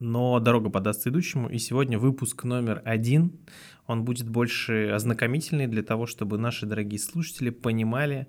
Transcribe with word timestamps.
Но 0.00 0.40
дорога 0.40 0.70
подастся 0.70 1.10
идущему. 1.10 1.48
И 1.48 1.58
сегодня 1.58 1.98
выпуск 1.98 2.44
номер 2.44 2.82
один. 2.84 3.38
Он 3.86 4.04
будет 4.04 4.28
больше 4.28 4.88
ознакомительный 4.88 5.66
для 5.66 5.82
того, 5.82 6.06
чтобы 6.06 6.38
наши 6.38 6.66
дорогие 6.66 6.98
слушатели 6.98 7.50
понимали, 7.50 8.26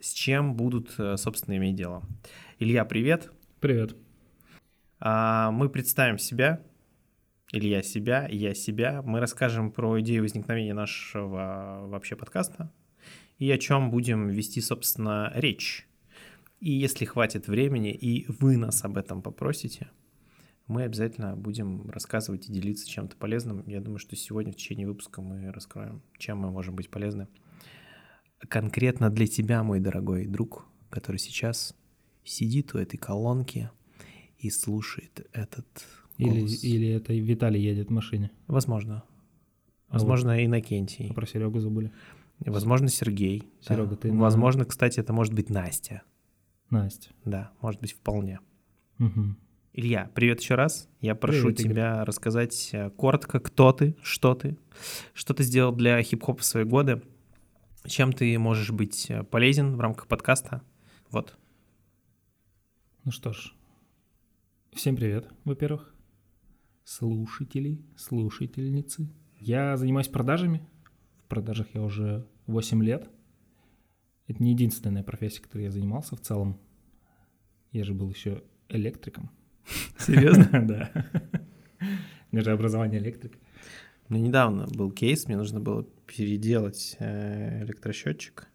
с 0.00 0.12
чем 0.12 0.54
будут, 0.54 0.94
э, 0.98 1.16
собственно, 1.16 1.56
иметь 1.56 1.76
дело. 1.76 2.02
Илья, 2.58 2.84
привет. 2.84 3.32
Привет. 3.60 3.96
А, 5.00 5.50
мы 5.50 5.68
представим 5.68 6.18
себя. 6.18 6.62
Илья 7.50 7.82
себя, 7.82 8.28
я 8.30 8.54
себя. 8.54 9.02
Мы 9.02 9.20
расскажем 9.20 9.72
про 9.72 10.00
идею 10.00 10.22
возникновения 10.22 10.74
нашего 10.74 11.84
вообще 11.86 12.14
подкаста 12.14 12.70
и 13.38 13.50
о 13.50 13.58
чем 13.58 13.90
будем 13.90 14.28
вести, 14.28 14.60
собственно, 14.60 15.32
речь. 15.34 15.88
И 16.60 16.72
если 16.72 17.04
хватит 17.04 17.46
времени, 17.46 17.92
и 17.92 18.26
вы 18.40 18.56
нас 18.56 18.84
об 18.84 18.96
этом 18.96 19.22
попросите, 19.22 19.88
мы 20.68 20.82
обязательно 20.84 21.34
будем 21.36 21.88
рассказывать 21.90 22.48
и 22.48 22.52
делиться 22.52 22.86
чем-то 22.88 23.16
полезным. 23.16 23.64
Я 23.66 23.80
думаю, 23.80 23.98
что 23.98 24.14
сегодня 24.16 24.52
в 24.52 24.56
течение 24.56 24.86
выпуска 24.86 25.20
мы 25.22 25.50
раскроем, 25.50 26.02
чем 26.18 26.38
мы 26.38 26.50
можем 26.50 26.74
быть 26.76 26.90
полезны. 26.90 27.26
Конкретно 28.48 29.10
для 29.10 29.26
тебя, 29.26 29.62
мой 29.62 29.80
дорогой 29.80 30.26
друг, 30.26 30.66
который 30.90 31.16
сейчас 31.16 31.74
сидит 32.24 32.74
у 32.74 32.78
этой 32.78 32.96
колонки 32.96 33.70
и 34.38 34.50
слушает 34.50 35.26
этот 35.32 35.66
или, 36.18 36.40
голос. 36.40 36.62
или 36.62 36.88
это 36.88 37.12
Виталий 37.14 37.60
едет 37.60 37.88
в 37.88 37.92
машине. 37.92 38.30
Возможно. 38.46 39.02
А 39.88 39.94
Возможно, 39.94 40.34
вот 40.34 40.40
Иннокентий. 40.40 41.12
про 41.12 41.26
Серегу 41.26 41.58
забыли. 41.60 41.90
Возможно, 42.40 42.88
Сергей. 42.88 43.48
Серега, 43.60 43.90
Да. 43.90 43.96
ты 43.96 44.12
на- 44.12 44.20
Возможно, 44.20 44.64
кстати, 44.64 45.00
это 45.00 45.12
может 45.12 45.32
быть 45.34 45.50
Настя. 45.50 46.02
Настя. 46.70 47.10
Да, 47.24 47.50
может 47.62 47.80
быть, 47.80 47.92
вполне. 47.94 48.38
Мгм. 48.98 49.36
Илья, 49.80 50.10
привет 50.12 50.40
еще 50.40 50.56
раз. 50.56 50.88
Я 51.00 51.14
прошу 51.14 51.42
Привет, 51.42 51.60
Игорь. 51.60 51.72
тебя 51.72 52.04
рассказать 52.04 52.70
э, 52.72 52.90
коротко, 52.90 53.38
кто 53.38 53.72
ты, 53.72 53.94
что 54.02 54.34
ты, 54.34 54.58
что 55.14 55.34
ты 55.34 55.44
сделал 55.44 55.70
для 55.70 56.02
хип-хопа 56.02 56.42
в 56.42 56.44
свои 56.44 56.64
годы, 56.64 57.00
чем 57.86 58.12
ты 58.12 58.36
можешь 58.40 58.72
быть 58.72 59.08
э, 59.08 59.22
полезен 59.22 59.76
в 59.76 59.80
рамках 59.80 60.08
подкаста. 60.08 60.62
Вот. 61.10 61.38
Ну 63.04 63.12
что 63.12 63.32
ж, 63.32 63.54
всем 64.72 64.96
привет, 64.96 65.30
во-первых. 65.44 65.94
Слушатели, 66.82 67.80
слушательницы. 67.96 69.08
Я 69.38 69.76
занимаюсь 69.76 70.08
продажами. 70.08 70.66
В 71.22 71.28
продажах 71.28 71.68
я 71.74 71.82
уже 71.82 72.26
8 72.48 72.82
лет. 72.82 73.08
Это 74.26 74.42
не 74.42 74.50
единственная 74.50 75.04
профессия, 75.04 75.40
которой 75.40 75.66
я 75.66 75.70
занимался 75.70 76.16
в 76.16 76.20
целом. 76.20 76.58
Я 77.70 77.84
же 77.84 77.94
был 77.94 78.10
еще 78.10 78.42
электриком. 78.68 79.30
Серьезно? 79.98 80.48
Да. 80.66 80.90
У 82.30 82.36
меня 82.36 82.44
же 82.44 82.50
образование 82.52 83.00
электрика. 83.00 83.38
У 84.08 84.14
меня 84.14 84.28
недавно 84.28 84.66
был 84.66 84.90
кейс, 84.90 85.26
мне 85.26 85.36
нужно 85.36 85.60
было 85.60 85.84
переделать 86.06 86.96
э, 86.98 87.62
электросчетчик. 87.64 88.48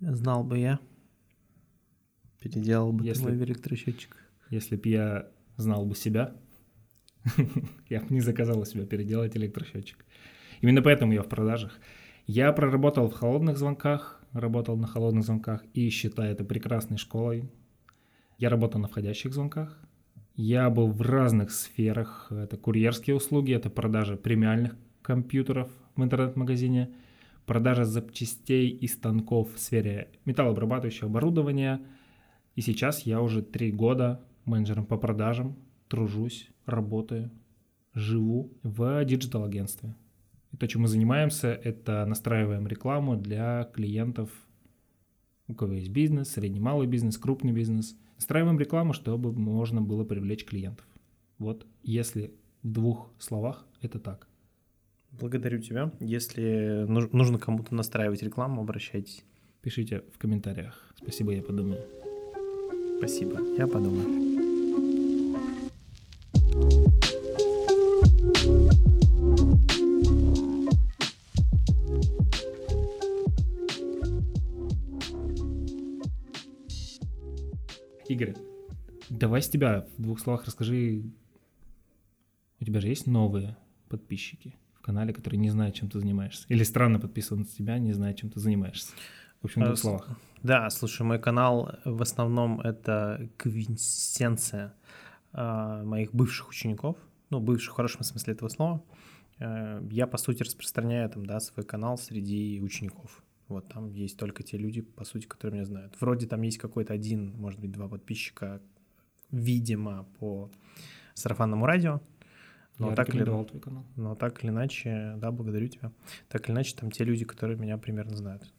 Знал 0.00 0.44
бы 0.44 0.58
я. 0.58 0.78
Переделал 2.40 2.92
бы 2.92 3.04
Если- 3.04 3.22
твой 3.22 3.36
электросчетчик. 3.44 4.16
Если 4.50 4.76
бы 4.76 4.88
я 4.88 5.28
знал 5.56 5.84
бы 5.86 5.94
себя, 5.94 6.36
я 7.88 8.00
бы 8.00 8.06
не 8.14 8.20
заказал 8.20 8.60
у 8.60 8.64
себя 8.64 8.86
переделать 8.86 9.36
электросчетчик. 9.36 10.04
Именно 10.60 10.82
поэтому 10.82 11.12
я 11.12 11.22
в 11.22 11.28
продажах. 11.28 11.78
Я 12.26 12.52
проработал 12.52 13.08
в 13.08 13.12
холодных 13.14 13.58
звонках, 13.58 14.22
работал 14.32 14.76
на 14.76 14.86
холодных 14.86 15.24
звонках 15.24 15.64
и 15.74 15.88
считаю 15.90 16.32
это 16.32 16.44
прекрасной 16.44 16.98
школой. 16.98 17.50
Я 18.38 18.48
работал 18.48 18.80
на 18.80 18.88
входящих 18.88 19.32
звонках. 19.34 19.78
Я 20.42 20.70
был 20.70 20.90
в 20.90 21.02
разных 21.02 21.50
сферах. 21.50 22.28
Это 22.30 22.56
курьерские 22.56 23.14
услуги, 23.14 23.52
это 23.52 23.68
продажа 23.68 24.16
премиальных 24.16 24.74
компьютеров 25.02 25.68
в 25.96 26.02
интернет-магазине, 26.02 26.94
продажа 27.44 27.84
запчастей 27.84 28.70
и 28.70 28.86
станков 28.86 29.54
в 29.54 29.58
сфере 29.58 30.08
металлообрабатывающего 30.24 31.10
оборудования. 31.10 31.82
И 32.56 32.62
сейчас 32.62 33.02
я 33.02 33.20
уже 33.20 33.42
три 33.42 33.70
года 33.70 34.22
менеджером 34.46 34.86
по 34.86 34.96
продажам, 34.96 35.58
тружусь, 35.88 36.48
работаю, 36.64 37.30
живу 37.92 38.50
в 38.62 39.04
digital-агентстве. 39.04 39.94
И 40.52 40.56
то, 40.56 40.66
чем 40.66 40.80
мы 40.80 40.88
занимаемся, 40.88 41.48
это 41.48 42.06
настраиваем 42.06 42.66
рекламу 42.66 43.14
для 43.14 43.64
клиентов, 43.74 44.30
у 45.48 45.54
кого 45.54 45.74
есть 45.74 45.90
бизнес, 45.90 46.30
средний 46.30 46.60
малый 46.60 46.86
бизнес, 46.86 47.18
крупный 47.18 47.52
бизнес. 47.52 47.94
Настраиваем 48.20 48.58
рекламу, 48.60 48.92
чтобы 48.92 49.32
можно 49.32 49.80
было 49.80 50.04
привлечь 50.04 50.44
клиентов. 50.44 50.84
Вот, 51.38 51.64
если 51.82 52.34
в 52.62 52.70
двух 52.70 53.10
словах, 53.18 53.64
это 53.80 53.98
так. 53.98 54.28
Благодарю 55.10 55.58
тебя. 55.62 55.90
Если 56.00 56.84
нуж- 56.86 57.10
нужно 57.12 57.38
кому-то 57.38 57.74
настраивать 57.74 58.22
рекламу, 58.22 58.60
обращайтесь. 58.60 59.24
Пишите 59.62 60.04
в 60.12 60.18
комментариях. 60.18 60.94
Спасибо, 60.96 61.32
я 61.32 61.42
подумаю. 61.42 61.80
Спасибо. 62.98 63.40
Я 63.56 63.66
подумаю. 63.66 64.20
Игорь, 78.20 78.36
давай 79.08 79.40
с 79.40 79.48
тебя 79.48 79.86
в 79.96 80.02
двух 80.02 80.20
словах 80.20 80.44
расскажи. 80.44 81.02
У 82.60 82.64
тебя 82.66 82.80
же 82.80 82.88
есть 82.88 83.06
новые 83.06 83.56
подписчики 83.88 84.54
в 84.74 84.80
канале, 84.82 85.14
которые 85.14 85.38
не 85.40 85.48
знают, 85.48 85.74
чем 85.74 85.88
ты 85.88 85.98
занимаешься? 86.00 86.44
Или 86.48 86.62
странно 86.64 87.00
подписан 87.00 87.38
на 87.40 87.44
тебя, 87.46 87.78
не 87.78 87.94
знают, 87.94 88.18
чем 88.18 88.28
ты 88.28 88.38
занимаешься? 88.38 88.92
В 89.40 89.46
общем, 89.46 89.62
в 89.62 89.64
А, 89.64 89.66
двух 89.68 89.78
с- 89.78 89.80
словах. 89.80 90.08
Да, 90.42 90.68
слушай, 90.68 91.00
мой 91.02 91.18
канал 91.18 91.72
в 91.86 92.02
основном 92.02 92.60
это 92.60 93.30
квинтэссенция 93.38 94.74
а, 95.32 95.82
моих 95.84 96.12
бывших 96.12 96.50
учеников, 96.50 96.98
ну, 97.30 97.40
бывших 97.40 97.72
в 97.72 97.76
хорошем 97.76 98.02
смысле 98.02 98.34
этого 98.34 98.48
слова. 98.50 98.84
Э, 99.38 99.80
Я, 99.90 100.06
по 100.06 100.18
сути, 100.18 100.42
распространяю 100.42 101.08
там, 101.08 101.24
да, 101.24 101.40
свой 101.40 101.64
канал 101.64 101.96
среди 101.96 102.60
учеников. 102.60 103.22
Вот 103.50 103.68
там 103.68 103.90
есть 103.90 104.16
только 104.16 104.42
те 104.42 104.56
люди, 104.56 104.80
по 104.80 105.04
сути, 105.04 105.26
которые 105.26 105.58
меня 105.58 105.66
знают. 105.66 106.00
Вроде 106.00 106.26
там 106.26 106.40
есть 106.42 106.58
какой-то 106.58 106.92
один, 106.92 107.36
может 107.36 107.60
быть, 107.60 107.72
два 107.72 107.88
подписчика, 107.88 108.62
видимо, 109.30 110.04
по 110.18 110.50
сарафанному 111.14 111.66
радио. 111.66 112.00
Но 112.78 112.90
я 112.90 112.96
так 112.96 113.14
или 113.14 113.24
твой 113.24 113.44
канал. 113.60 113.84
но 113.96 114.14
так 114.14 114.42
или 114.42 114.50
иначе, 114.50 115.14
да, 115.18 115.30
благодарю 115.30 115.68
тебя. 115.68 115.92
Так 116.28 116.48
или 116.48 116.54
иначе, 116.54 116.74
там 116.76 116.90
те 116.90 117.04
люди, 117.04 117.24
которые 117.26 117.58
меня 117.58 117.76
примерно 117.76 118.16
знают. 118.16 118.50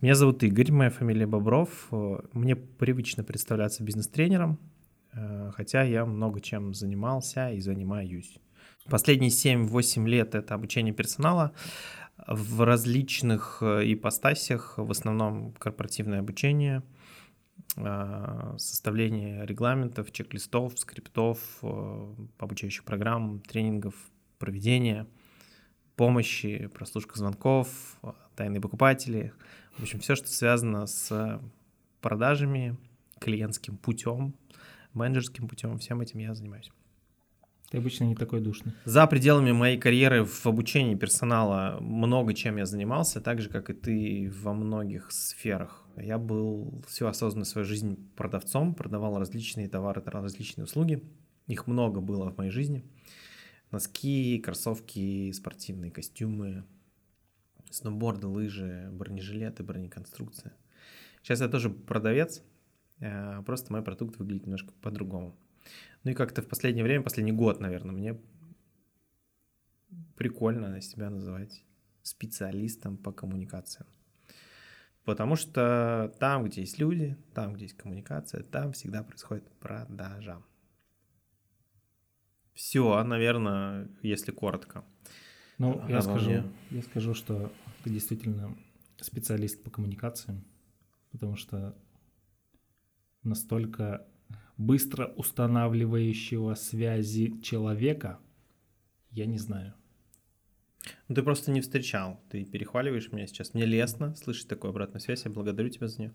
Меня 0.00 0.14
зовут 0.14 0.42
Игорь, 0.42 0.70
моя 0.70 0.90
фамилия 0.90 1.26
Бобров. 1.26 1.88
Мне 2.32 2.54
привычно 2.54 3.24
представляться 3.24 3.82
бизнес-тренером, 3.82 4.58
э, 5.12 5.50
хотя 5.54 5.82
я 5.82 6.04
много 6.04 6.40
чем 6.40 6.74
занимался 6.74 7.50
и 7.50 7.60
занимаюсь. 7.60 8.38
Последние 8.86 9.30
7-8 9.30 10.06
лет 10.06 10.34
это 10.34 10.54
обучение 10.54 10.94
персонала 10.94 11.52
в 12.26 12.64
различных 12.64 13.58
э, 13.62 13.92
ипостасях, 13.92 14.74
в 14.76 14.90
основном 14.90 15.52
корпоративное 15.52 16.20
обучение, 16.20 16.82
э, 17.76 18.54
составление 18.58 19.46
регламентов, 19.46 20.10
чек-листов, 20.10 20.78
скриптов, 20.78 21.38
э, 21.62 22.14
обучающих 22.38 22.84
программ, 22.84 23.40
тренингов, 23.40 23.94
проведения, 24.38 25.06
помощи, 25.96 26.68
прослушка 26.74 27.18
звонков, 27.18 27.68
тайные 28.36 28.60
покупатели. 28.60 29.32
В 29.76 29.82
общем, 29.82 30.00
все, 30.00 30.14
что 30.14 30.28
связано 30.28 30.86
с 30.86 31.40
продажами, 32.00 32.76
клиентским 33.20 33.76
путем, 33.76 34.34
менеджерским 34.92 35.48
путем, 35.48 35.78
всем 35.78 36.00
этим 36.00 36.20
я 36.20 36.34
занимаюсь. 36.34 36.70
Ты 37.70 37.78
обычно 37.78 38.04
не 38.04 38.14
такой 38.14 38.40
душный. 38.40 38.72
За 38.84 39.06
пределами 39.06 39.52
моей 39.52 39.78
карьеры 39.78 40.24
в 40.24 40.46
обучении 40.46 40.94
персонала 40.94 41.78
много 41.80 42.32
чем 42.32 42.56
я 42.56 42.64
занимался, 42.64 43.20
так 43.20 43.40
же, 43.40 43.50
как 43.50 43.68
и 43.68 43.74
ты 43.74 44.32
во 44.42 44.54
многих 44.54 45.12
сферах. 45.12 45.86
Я 45.96 46.16
был 46.16 46.82
всю 46.88 47.06
осознанную 47.06 47.44
свою 47.44 47.66
жизнь 47.66 48.10
продавцом, 48.16 48.74
продавал 48.74 49.18
различные 49.18 49.68
товары, 49.68 50.02
различные 50.04 50.64
услуги. 50.64 51.02
Их 51.46 51.66
много 51.66 52.00
было 52.00 52.30
в 52.30 52.38
моей 52.38 52.50
жизни. 52.50 52.84
Носки, 53.70 54.38
кроссовки, 54.38 55.30
спортивные 55.32 55.90
костюмы, 55.90 56.64
Сноуборды, 57.70 58.26
лыжи, 58.26 58.88
бронежилеты, 58.92 59.62
бронеконструкция. 59.62 60.54
Сейчас 61.22 61.40
я 61.40 61.48
тоже 61.48 61.68
продавец, 61.68 62.42
э, 63.00 63.42
просто 63.44 63.72
мой 63.72 63.82
продукт 63.82 64.18
выглядит 64.18 64.46
немножко 64.46 64.72
по-другому. 64.80 65.36
Ну 66.04 66.10
и 66.12 66.14
как-то 66.14 66.42
в 66.42 66.48
последнее 66.48 66.84
время, 66.84 67.04
последний 67.04 67.32
год, 67.32 67.60
наверное, 67.60 67.92
мне 67.92 68.20
прикольно 70.16 70.80
себя 70.80 71.10
называть 71.10 71.64
специалистом 72.02 72.96
по 72.96 73.12
коммуникациям. 73.12 73.86
Потому 75.04 75.36
что 75.36 76.14
там, 76.18 76.44
где 76.44 76.60
есть 76.62 76.78
люди, 76.78 77.16
там, 77.34 77.54
где 77.54 77.64
есть 77.64 77.76
коммуникация, 77.76 78.42
там 78.42 78.72
всегда 78.72 79.02
происходит 79.02 79.50
продажа. 79.58 80.42
Все, 82.52 83.02
наверное, 83.04 83.88
если 84.02 84.32
коротко. 84.32 84.84
Ну, 85.58 85.82
я, 85.88 86.02
скажу, 86.02 86.42
я 86.70 86.82
скажу, 86.82 87.14
что 87.14 87.52
ты 87.82 87.90
действительно 87.90 88.56
специалист 89.00 89.62
по 89.62 89.70
коммуникациям, 89.70 90.44
потому 91.10 91.36
что 91.36 91.74
настолько 93.22 94.06
быстро 94.58 95.06
устанавливающего 95.16 96.54
связи 96.54 97.40
человека 97.40 98.18
я 99.10 99.26
не 99.26 99.38
знаю. 99.38 99.74
Ну, 101.08 101.14
ты 101.14 101.22
просто 101.22 101.50
не 101.50 101.60
встречал. 101.60 102.20
Ты 102.28 102.44
перехваливаешь 102.44 103.10
меня 103.12 103.26
сейчас. 103.26 103.54
Мне 103.54 103.64
лестно 103.64 104.14
слышать 104.14 104.48
такую 104.48 104.70
обратную 104.70 105.00
связь. 105.00 105.24
Я 105.24 105.30
благодарю 105.30 105.70
тебя 105.70 105.88
за 105.88 106.00
нее. 106.00 106.14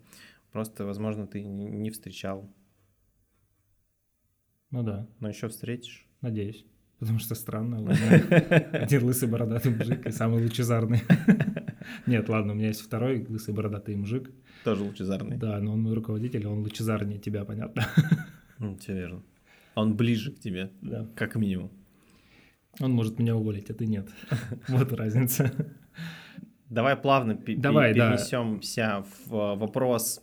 Просто, 0.52 0.84
возможно, 0.84 1.26
ты 1.26 1.42
не 1.42 1.90
встречал. 1.90 2.50
Ну 4.70 4.82
да. 4.82 5.08
Но 5.20 5.28
еще 5.28 5.48
встретишь. 5.48 6.06
Надеюсь. 6.20 6.64
Потому 6.98 7.18
что 7.18 7.34
странно. 7.34 7.78
Один 8.72 9.04
лысый 9.04 9.28
бородатый 9.28 9.74
мужик 9.74 10.06
и 10.06 10.10
самый 10.10 10.42
лучезарный. 10.42 11.02
Нет, 12.06 12.28
ладно, 12.28 12.52
у 12.52 12.56
меня 12.56 12.68
есть 12.68 12.80
второй 12.80 13.26
лысый 13.26 13.52
бородатый 13.52 13.96
мужик. 13.96 14.30
Тоже 14.64 14.82
лучезарный. 14.82 15.36
Да, 15.36 15.58
но 15.60 15.72
он 15.74 15.82
мой 15.82 15.94
руководитель, 15.94 16.46
он 16.46 16.60
лучезарнее 16.60 17.18
тебя, 17.18 17.44
понятно. 17.44 17.86
Все 18.78 18.94
верно. 18.94 19.22
Он 19.74 19.96
ближе 19.96 20.32
к 20.32 20.38
тебе, 20.38 20.70
да. 20.82 21.06
как 21.16 21.36
минимум. 21.36 21.70
Он 22.80 22.92
может 22.92 23.18
меня 23.18 23.36
уволить, 23.36 23.70
а 23.70 23.74
ты 23.74 23.86
нет. 23.86 24.08
Вот 24.68 24.92
разница. 24.92 25.52
Давай 26.70 26.96
плавно 26.96 27.34
Давай, 27.34 27.92
перенесемся 27.94 28.80
да. 28.80 29.04
в 29.26 29.56
вопрос 29.56 30.22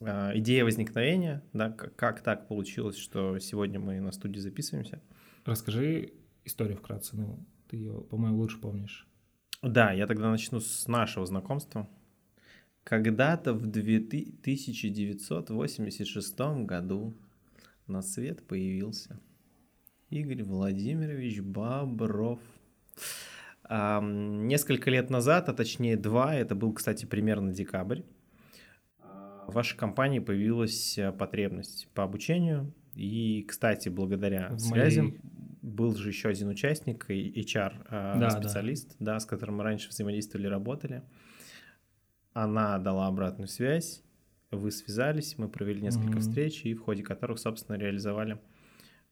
э, 0.00 0.38
идеи 0.38 0.62
возникновения, 0.62 1.42
да, 1.52 1.70
как 1.70 2.22
так 2.22 2.48
получилось, 2.48 2.96
что 2.96 3.38
сегодня 3.38 3.78
мы 3.78 4.00
на 4.00 4.10
студии 4.10 4.40
записываемся. 4.40 5.02
Расскажи 5.44 6.14
историю 6.44 6.78
вкратце, 6.78 7.14
ну, 7.16 7.38
ты 7.68 7.76
ее, 7.76 8.00
по-моему, 8.10 8.38
лучше 8.38 8.58
помнишь. 8.58 9.06
Да, 9.62 9.92
я 9.92 10.06
тогда 10.06 10.30
начну 10.30 10.60
с 10.60 10.88
нашего 10.88 11.26
знакомства. 11.26 11.86
Когда-то 12.84 13.52
в 13.52 13.68
1986 13.68 16.38
году 16.64 17.14
на 17.86 18.02
свет 18.02 18.46
появился 18.46 19.20
Игорь 20.10 20.42
Владимирович 20.42 21.40
Бобров. 21.40 22.40
А, 23.64 24.00
несколько 24.00 24.90
лет 24.90 25.10
назад, 25.10 25.48
а 25.48 25.52
точнее 25.52 25.96
два, 25.96 26.34
это 26.34 26.54
был, 26.54 26.72
кстати, 26.72 27.04
примерно 27.06 27.52
декабрь, 27.52 28.02
в 29.46 29.52
вашей 29.52 29.76
компании 29.76 30.18
появилась 30.18 30.98
потребность 31.18 31.88
по 31.94 32.02
обучению. 32.02 32.72
И, 32.94 33.44
кстати, 33.46 33.88
благодаря 33.88 34.48
в 34.50 34.58
связям 34.58 35.06
моей... 35.06 35.20
был 35.62 35.94
же 35.94 36.08
еще 36.08 36.28
один 36.30 36.48
участник, 36.48 37.08
HR-специалист, 37.08 38.90
а, 38.92 38.94
да, 38.98 39.12
да, 39.14 39.20
с 39.20 39.26
которым 39.26 39.58
мы 39.58 39.64
раньше 39.64 39.90
взаимодействовали, 39.90 40.46
работали. 40.46 41.02
Она 42.32 42.78
дала 42.78 43.06
обратную 43.06 43.48
связь, 43.48 44.02
вы 44.56 44.70
связались, 44.70 45.38
мы 45.38 45.48
провели 45.48 45.80
несколько 45.80 46.18
mm-hmm. 46.18 46.20
встреч, 46.20 46.64
и 46.64 46.74
в 46.74 46.82
ходе 46.82 47.02
которых, 47.02 47.38
собственно, 47.38 47.76
реализовали 47.76 48.38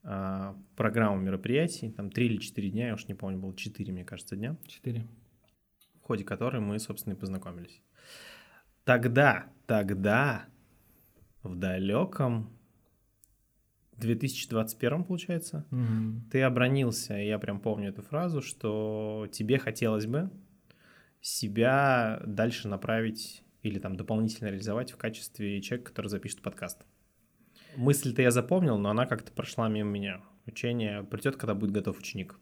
а, 0.03 0.57
программу 0.77 1.21
мероприятий, 1.21 1.91
там 1.91 2.11
три 2.11 2.27
или 2.27 2.37
четыре 2.37 2.71
дня, 2.71 2.89
я 2.89 2.95
уж 2.95 3.07
не 3.09 3.15
помню, 3.15 3.39
было 3.39 3.55
четыре, 3.57 3.93
мне 3.93 4.05
кажется, 4.05 4.37
дня. 4.37 4.57
Четыре. 4.67 5.07
В 6.03 6.07
ходе 6.07 6.25
которой 6.25 6.61
мы, 6.61 6.79
собственно, 6.79 7.15
и 7.15 7.17
познакомились. 7.17 7.81
Тогда, 8.85 9.47
тогда, 9.67 10.47
в 11.43 11.57
далеком 11.57 12.51
2021, 13.97 15.05
получается, 15.05 15.67
угу. 15.71 16.21
ты 16.31 16.43
обронился, 16.43 17.19
и 17.19 17.27
я 17.27 17.39
прям 17.39 17.61
помню 17.61 17.91
эту 17.91 18.03
фразу, 18.03 18.43
что 18.43 19.29
тебе 19.33 19.59
хотелось 19.59 20.07
бы 20.07 20.31
себя 21.21 22.21
дальше 22.27 22.69
направить 22.69 23.44
или 23.65 23.79
там 23.79 23.97
дополнительно 23.97 24.49
реализовать 24.49 24.93
в 24.93 24.97
качестве 24.97 25.61
человека, 25.63 25.91
который 25.91 26.09
запишет 26.09 26.43
подкаст. 26.43 26.85
Мысль-то 27.77 28.23
я 28.23 28.31
запомнил, 28.31 28.79
но 28.79 28.91
она 28.91 29.07
как-то 29.07 29.33
прошла 29.33 29.69
мимо 29.69 29.91
меня. 29.91 30.21
Учение 30.47 31.03
придет, 31.03 31.37
когда 31.37 31.55
будет 31.55 31.73
готов 31.73 31.99
ученик. 31.99 32.39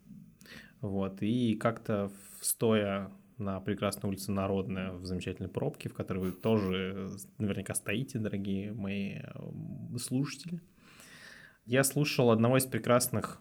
Вот, 0.81 1.23
и 1.23 1.55
как-то 1.55 2.11
стоя 2.41 3.13
на 3.39 3.61
прекрасной 3.61 4.09
улице 4.09 4.33
Народная 4.33 4.93
в 4.93 5.07
замечательной 5.07 5.49
пробке, 5.49 5.89
в 5.89 5.95
которой 5.95 6.19
вы 6.19 6.33
тоже 6.33 7.09
наверняка 7.39 7.75
стоите, 7.75 8.19
дорогие 8.19 8.73
мои 8.73 9.19
э, 9.23 9.99
слушатели. 9.99 10.61
Я 11.67 11.85
слушал 11.85 12.33
одного 12.33 12.57
из 12.57 12.67
прекрасных 12.67 13.41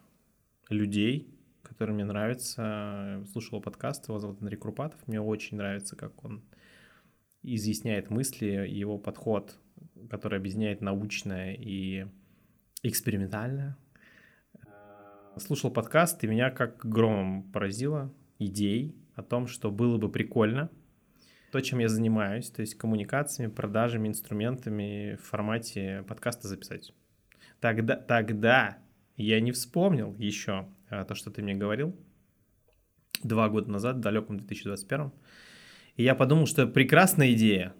людей, 0.68 1.36
который 1.62 1.94
мне 1.94 2.04
нравится. 2.04 3.24
Слушал 3.32 3.60
подкаст, 3.60 4.06
его 4.06 4.20
зовут 4.20 4.40
Андрей 4.40 4.56
Крупатов. 4.56 5.00
Мне 5.08 5.20
очень 5.20 5.56
нравится, 5.56 5.96
как 5.96 6.24
он 6.24 6.44
изъясняет 7.42 8.10
мысли, 8.10 8.46
его 8.68 8.98
подход 8.98 9.58
который 10.10 10.38
объединяет 10.38 10.80
научное 10.80 11.54
и 11.54 12.06
экспериментальное. 12.82 13.76
Слушал 15.38 15.70
подкаст, 15.70 16.22
и 16.22 16.26
меня 16.26 16.50
как 16.50 16.84
громом 16.86 17.44
поразило 17.44 18.12
идей 18.38 18.94
о 19.14 19.22
том, 19.22 19.46
что 19.46 19.70
было 19.70 19.96
бы 19.96 20.10
прикольно 20.10 20.70
то, 21.50 21.60
чем 21.60 21.78
я 21.80 21.88
занимаюсь, 21.88 22.50
то 22.50 22.60
есть 22.60 22.76
коммуникациями, 22.76 23.50
продажами, 23.50 24.08
инструментами 24.08 25.16
в 25.16 25.24
формате 25.24 26.04
подкаста 26.08 26.48
записать. 26.48 26.94
Тогда, 27.60 27.96
тогда 27.96 28.78
я 29.16 29.38
не 29.40 29.52
вспомнил 29.52 30.14
еще 30.18 30.66
а, 30.88 31.04
то, 31.04 31.14
что 31.14 31.30
ты 31.30 31.42
мне 31.42 31.54
говорил 31.54 31.94
два 33.22 33.48
года 33.50 33.70
назад, 33.70 33.96
в 33.96 34.00
далеком 34.00 34.38
2021. 34.38 35.12
И 35.96 36.02
я 36.02 36.14
подумал, 36.14 36.46
что 36.46 36.66
прекрасная 36.66 37.32
идея, 37.32 37.74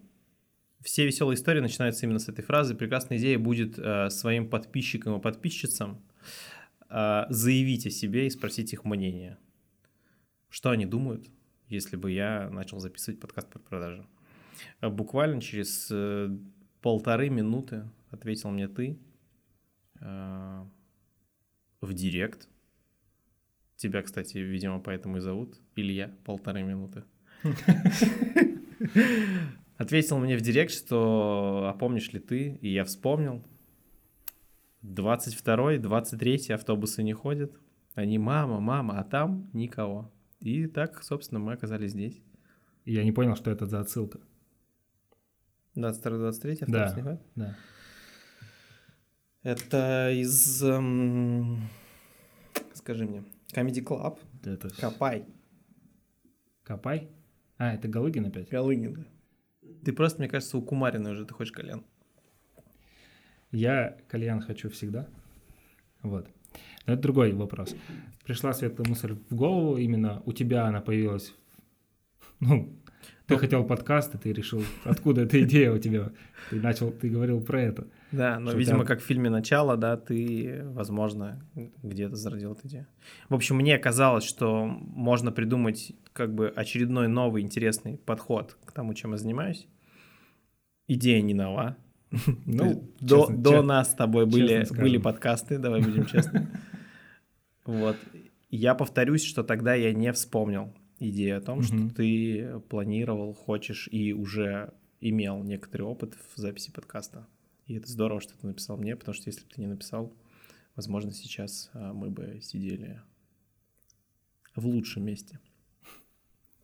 все 0.81 1.05
веселые 1.05 1.35
истории 1.35 1.61
начинаются 1.61 2.05
именно 2.05 2.19
с 2.19 2.29
этой 2.29 2.43
фразы. 2.43 2.75
Прекрасная 2.75 3.17
идея 3.17 3.39
будет 3.39 3.79
э, 3.79 4.09
своим 4.09 4.49
подписчикам 4.49 5.17
и 5.17 5.21
подписчицам 5.21 6.03
э, 6.89 7.23
заявить 7.29 7.87
о 7.87 7.89
себе 7.89 8.27
и 8.27 8.29
спросить 8.29 8.73
их 8.73 8.83
мнение. 8.83 9.37
Что 10.49 10.69
они 10.69 10.85
думают, 10.85 11.27
если 11.67 11.95
бы 11.95 12.11
я 12.11 12.49
начал 12.51 12.79
записывать 12.79 13.19
подкаст 13.19 13.49
под 13.49 13.63
продажу? 13.63 14.05
Э, 14.81 14.89
буквально 14.89 15.41
через 15.41 15.89
э, 15.91 16.29
полторы 16.81 17.29
минуты 17.29 17.89
ответил 18.11 18.51
мне 18.51 18.67
ты 18.67 18.99
э, 20.01 20.65
в 21.81 21.93
директ. 21.93 22.49
Тебя, 23.75 24.01
кстати, 24.01 24.37
видимо, 24.37 24.79
поэтому 24.79 25.17
и 25.17 25.19
зовут. 25.19 25.59
Илья, 25.75 26.15
полторы 26.23 26.63
минуты. 26.63 27.03
Ответил 29.77 30.19
мне 30.19 30.37
в 30.37 30.41
директ, 30.41 30.71
что 30.71 31.69
а 31.69 31.77
помнишь 31.77 32.11
ли 32.13 32.19
ты? 32.19 32.57
И 32.61 32.69
я 32.69 32.85
вспомнил. 32.85 33.43
22-й, 34.83 35.77
23-й 35.77 36.53
автобусы 36.53 37.03
не 37.03 37.13
ходят. 37.13 37.53
Они 37.95 38.17
мама, 38.17 38.59
мама, 38.59 38.99
а 38.99 39.03
там 39.03 39.49
никого. 39.53 40.11
И 40.39 40.67
так, 40.67 41.03
собственно, 41.03 41.39
мы 41.39 41.53
оказались 41.53 41.91
здесь. 41.91 42.21
Я 42.85 43.03
не 43.03 43.11
понял, 43.11 43.35
что 43.35 43.51
это 43.51 43.65
за 43.65 43.79
отсылка. 43.79 44.19
22-23 45.75 46.63
автобус 46.63 46.67
да, 46.67 46.93
не 46.95 47.01
ходит? 47.01 47.21
Да. 47.35 47.57
Это 49.43 50.11
из... 50.11 50.63
Эм, 50.63 51.69
скажи 52.73 53.05
мне. 53.05 53.23
Comedy 53.53 53.83
Club. 53.83 54.19
Это... 54.43 54.69
Копай. 54.79 55.25
Копай? 56.63 57.09
А, 57.57 57.73
это 57.73 57.87
Галыгин 57.87 58.25
опять? 58.25 58.49
Галыгин, 58.49 58.93
да. 58.93 59.05
Ты 59.85 59.93
просто, 59.93 60.19
мне 60.19 60.29
кажется, 60.29 60.57
у 60.57 60.61
Кумарина 60.61 61.11
уже 61.11 61.25
ты 61.25 61.33
хочешь 61.33 61.53
кальян. 61.53 61.83
Я 63.51 63.97
кальян 64.07 64.41
хочу 64.41 64.69
всегда. 64.69 65.07
Вот. 66.01 66.27
Но 66.85 66.93
это 66.93 67.01
другой 67.01 67.31
вопрос. 67.33 67.75
Пришла 68.25 68.53
светлая 68.53 68.87
мысль 68.89 69.13
в 69.29 69.35
голову, 69.35 69.77
именно 69.77 70.21
у 70.25 70.33
тебя 70.33 70.65
она 70.65 70.81
появилась 70.81 71.33
Ну, 72.45 72.75
ты 73.25 73.37
хотел 73.37 73.63
подкаст, 73.63 74.15
и 74.15 74.17
ты 74.17 74.33
решил, 74.33 74.63
откуда 74.83 75.21
эта 75.21 75.41
идея 75.43 75.71
у 75.71 75.77
тебя? 75.77 76.11
Ты 76.49 76.59
начал, 76.59 76.91
ты 76.91 77.09
говорил 77.09 77.41
про 77.41 77.61
это. 77.61 77.87
Да, 78.11 78.37
но, 78.37 78.51
видимо, 78.51 78.83
как 78.85 78.99
в 78.99 79.03
фильме 79.03 79.29
«Начало», 79.29 79.77
да, 79.77 79.95
ты, 79.95 80.61
возможно, 80.65 81.41
где-то 81.81 82.15
зародил 82.15 82.51
эту 82.51 82.67
идею. 82.67 82.87
В 83.29 83.33
общем, 83.35 83.55
мне 83.55 83.77
казалось, 83.77 84.25
что 84.25 84.65
можно 84.65 85.31
придумать 85.31 85.93
как 86.11 86.33
бы 86.35 86.49
очередной 86.49 87.07
новый 87.07 87.41
интересный 87.43 87.97
подход 87.97 88.57
к 88.65 88.71
тому, 88.73 88.93
чем 88.93 89.11
я 89.11 89.17
занимаюсь. 89.17 89.67
Идея 90.87 91.21
не 91.21 91.33
нова. 91.33 91.77
Ну, 92.45 92.89
до, 92.99 93.21
честно- 93.21 93.37
до 93.37 93.49
честно- 93.49 93.61
нас 93.63 93.91
с 93.91 93.95
тобой 93.95 94.25
были, 94.25 94.67
были 94.77 94.97
подкасты, 94.97 95.57
давай 95.57 95.81
будем 95.81 96.05
честны. 96.05 96.47
Вот. 97.65 97.95
Я 98.49 98.75
повторюсь, 98.75 99.23
что 99.23 99.41
тогда 99.41 99.73
я 99.73 99.93
не 99.93 100.11
вспомнил 100.11 100.73
идею 101.09 101.37
о 101.37 101.41
том, 101.41 101.59
Мгм. 101.59 101.63
что 101.89 101.95
ты 101.95 102.59
планировал, 102.69 103.33
хочешь 103.33 103.87
и 103.91 104.13
уже 104.13 104.73
имел 105.01 105.43
некоторый 105.43 105.83
опыт 105.83 106.15
в 106.35 106.37
записи 106.39 106.71
подкаста. 106.71 107.27
И 107.65 107.75
это 107.75 107.87
здорово, 107.91 108.21
что 108.21 108.37
ты 108.37 108.47
написал 108.47 108.77
мне, 108.77 108.95
потому 108.95 109.13
что 109.13 109.29
если 109.29 109.41
бы 109.43 109.49
ты 109.53 109.61
не 109.61 109.67
написал, 109.67 110.13
возможно, 110.75 111.11
сейчас 111.11 111.69
а, 111.73 111.93
мы 111.93 112.09
бы 112.09 112.39
сидели 112.41 113.01
в 114.55 114.65
лучшем 114.65 115.03
месте. 115.05 115.39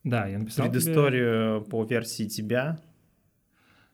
Да, 0.03 0.27
я 0.27 0.39
написал 0.39 0.65
тебе- 0.65 0.71
Предысторию 0.73 1.63
по 1.65 1.83
версии 1.85 2.27
тебя. 2.27 2.79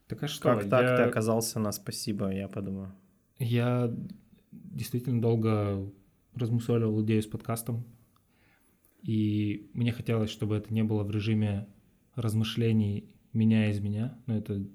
Так 0.08 0.22
а 0.24 0.28
что? 0.28 0.44
как 0.56 0.70
так 0.70 0.82
я, 0.84 0.98
ты 0.98 1.04
оказался 1.04 1.60
на 1.60 1.72
спасибо, 1.72 2.30
я 2.32 2.48
подумаю. 2.48 2.94
я 3.40 3.92
действительно 4.52 5.20
долго 5.22 5.92
размусоливал 6.36 7.04
идею 7.04 7.24
с 7.24 7.28
подкастом. 7.28 7.84
И 9.06 9.70
мне 9.74 9.92
хотелось, 9.92 10.32
чтобы 10.32 10.56
это 10.56 10.74
не 10.74 10.84
было 10.84 11.04
в 11.04 11.12
режиме 11.12 11.68
размышлений 12.16 13.14
меня 13.34 13.70
из 13.70 13.80
меня. 13.80 14.18
Но 14.26 14.36
это, 14.36 14.66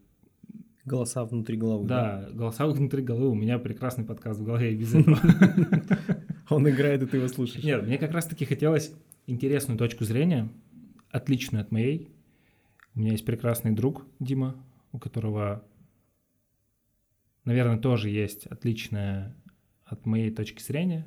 Голоса 0.85 1.25
внутри 1.25 1.57
головы. 1.57 1.89
да, 1.89 2.29
голоса 2.33 2.67
внутри 2.67 3.03
головы. 3.03 3.29
У 3.31 3.35
меня 3.35 3.59
прекрасный 3.59 4.05
подкаст 4.05 4.39
в 4.39 4.45
голове 4.45 4.75
без 4.77 4.95
этого. 4.95 5.19
Он 6.49 6.69
играет, 6.69 7.03
и 7.03 7.07
ты 7.07 7.17
его 7.17 7.27
слушаешь. 7.27 7.65
Нет, 7.65 7.85
мне 7.85 7.99
как 7.99 8.13
раз-таки 8.13 8.45
хотелось 8.45 8.95
интересную 9.27 9.77
точку 9.77 10.05
зрения, 10.05 10.49
отличную 11.11 11.63
от 11.63 11.73
моей. 11.73 12.09
У 12.95 13.01
меня 13.01 13.13
есть 13.13 13.25
прекрасный 13.25 13.73
друг 13.73 14.07
Дима, 14.21 14.57
у 14.93 14.99
которого, 14.99 15.65
наверное, 17.45 17.79
тоже 17.79 18.11
есть 18.11 18.47
отличная 18.47 19.37
от 19.85 20.07
моей 20.07 20.31
точки 20.31 20.63
зрения, 20.63 21.07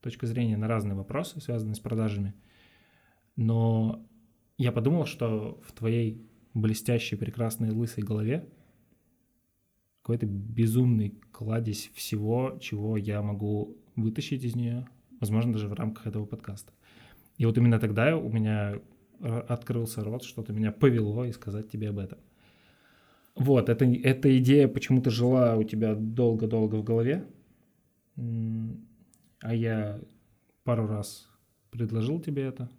точка 0.00 0.26
зрения 0.26 0.56
на 0.56 0.68
разные 0.68 0.94
вопросы, 0.94 1.40
связанные 1.40 1.74
с 1.74 1.80
продажами. 1.80 2.34
Но 3.36 4.06
я 4.58 4.72
подумал, 4.72 5.06
что 5.06 5.60
в 5.64 5.72
твоей 5.72 6.26
блестящей, 6.54 7.16
прекрасной, 7.16 7.70
лысой 7.70 8.04
голове 8.04 8.48
какой-то 10.02 10.26
безумный 10.26 11.20
кладезь 11.30 11.90
всего, 11.94 12.58
чего 12.60 12.96
я 12.96 13.22
могу 13.22 13.76
вытащить 13.96 14.44
из 14.44 14.56
нее, 14.56 14.88
возможно, 15.20 15.52
даже 15.52 15.68
в 15.68 15.74
рамках 15.74 16.06
этого 16.06 16.26
подкаста. 16.26 16.72
И 17.36 17.46
вот 17.46 17.56
именно 17.58 17.78
тогда 17.78 18.16
у 18.16 18.30
меня 18.30 18.80
открылся 19.20 20.02
рот, 20.02 20.24
что-то 20.24 20.52
меня 20.52 20.72
повело 20.72 21.24
и 21.24 21.32
сказать 21.32 21.70
тебе 21.70 21.90
об 21.90 21.98
этом. 21.98 22.18
Вот, 23.36 23.68
это, 23.68 23.84
эта 23.84 24.36
идея 24.38 24.68
почему-то 24.68 25.10
жила 25.10 25.56
у 25.56 25.62
тебя 25.62 25.94
долго-долго 25.94 26.76
в 26.76 26.84
голове, 26.84 27.26
а 29.40 29.54
я 29.54 30.00
пару 30.64 30.86
раз 30.86 31.28
предложил 31.70 32.20
тебе 32.20 32.44
это, 32.44 32.70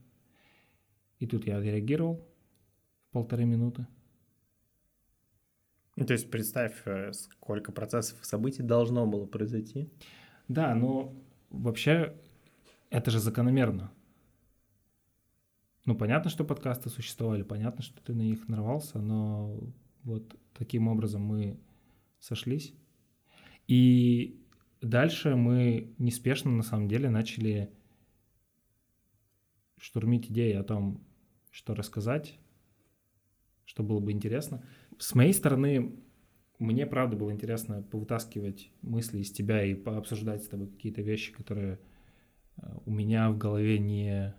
и 1.19 1.27
тут 1.27 1.45
я 1.45 1.57
отреагировал 1.57 2.27
в 3.09 3.11
полторы 3.11 3.45
минуты. 3.45 3.87
Ну, 5.95 6.05
То 6.05 6.13
есть 6.13 6.31
представь, 6.31 6.81
э, 6.85 7.11
сколько 7.13 7.71
процессов 7.71 8.21
и 8.21 8.25
событий 8.25 8.63
должно 8.63 9.05
было 9.05 9.25
произойти. 9.25 9.89
Да, 10.47 10.73
но 10.73 11.13
вообще 11.49 12.15
это 12.89 13.11
же 13.11 13.19
закономерно. 13.19 13.91
Ну, 15.85 15.95
понятно, 15.95 16.29
что 16.29 16.43
подкасты 16.43 16.89
существовали, 16.89 17.43
понятно, 17.43 17.83
что 17.83 18.01
ты 18.01 18.13
на 18.13 18.21
них 18.21 18.47
нарвался, 18.47 18.99
но 18.99 19.59
вот 20.03 20.35
таким 20.53 20.87
образом 20.87 21.21
мы 21.21 21.59
сошлись. 22.19 22.73
И 23.67 24.40
дальше 24.81 25.35
мы 25.35 25.93
неспешно, 25.97 26.51
на 26.51 26.63
самом 26.63 26.87
деле, 26.87 27.09
начали 27.09 27.71
штурмить 29.77 30.29
идеи 30.29 30.53
о 30.53 30.63
том, 30.63 31.03
что 31.51 31.73
рассказать, 31.73 32.39
что 33.65 33.83
было 33.83 33.99
бы 33.99 34.11
интересно. 34.11 34.63
С 34.97 35.15
моей 35.15 35.33
стороны, 35.33 35.95
мне 36.59 36.85
правда 36.85 37.17
было 37.17 37.31
интересно 37.31 37.81
повытаскивать 37.81 38.71
мысли 38.81 39.19
из 39.19 39.31
тебя 39.31 39.63
и 39.63 39.73
пообсуждать 39.73 40.43
с 40.43 40.47
тобой 40.47 40.67
какие-то 40.67 41.01
вещи, 41.01 41.33
которые 41.33 41.79
э, 42.57 42.77
у 42.85 42.91
меня 42.91 43.31
в 43.31 43.37
голове 43.37 43.79
не 43.79 44.35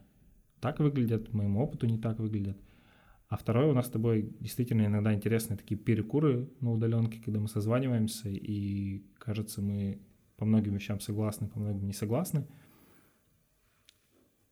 так 0.60 0.78
выглядят, 0.78 1.32
моему 1.32 1.60
опыту 1.60 1.86
не 1.86 1.98
так 1.98 2.20
выглядят. 2.20 2.56
А 3.28 3.36
второе, 3.36 3.66
у 3.66 3.72
нас 3.72 3.86
с 3.86 3.90
тобой 3.90 4.36
действительно 4.38 4.86
иногда 4.86 5.12
интересные 5.12 5.56
такие 5.56 5.80
перекуры 5.80 6.50
на 6.60 6.70
удаленке, 6.70 7.20
когда 7.20 7.40
мы 7.40 7.48
созваниваемся, 7.48 8.28
и 8.28 9.02
кажется, 9.18 9.62
мы 9.62 10.00
по 10.36 10.44
многим 10.44 10.74
вещам 10.74 11.00
согласны, 11.00 11.48
по 11.48 11.58
многим 11.58 11.86
не 11.86 11.92
согласны. 11.92 12.46